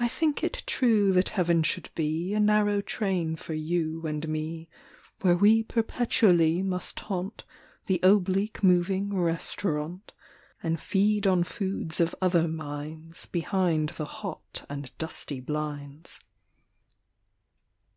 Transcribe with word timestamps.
I 0.00 0.08
think 0.08 0.42
it 0.42 0.64
true 0.66 1.12
that 1.12 1.28
heaven 1.28 1.62
should 1.62 1.90
be 1.94 2.34
A 2.34 2.40
narrow 2.40 2.80
train 2.80 3.36
for 3.36 3.54
you 3.54 4.04
and 4.04 4.28
me, 4.28 4.68
Where 5.20 5.36
we 5.36 5.62
perpetually 5.62 6.60
must 6.60 6.98
haunt 6.98 7.44
The 7.86 8.00
oblique 8.02 8.64
moving 8.64 9.14
restaurant 9.16 10.12
And 10.60 10.80
feed 10.80 11.24
on 11.28 11.44
foods 11.44 12.00
of 12.00 12.16
other 12.20 12.48
minds 12.48 13.26
Behind 13.26 13.90
the 13.90 14.06
hot 14.06 14.66
and 14.68 14.90
dusty 14.98 15.38
blinds. 15.38 16.18